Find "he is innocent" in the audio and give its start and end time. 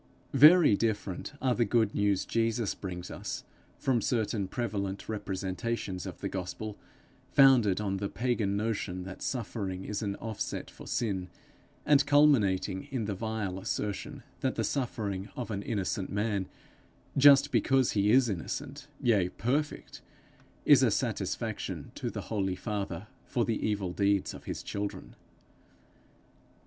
17.91-18.87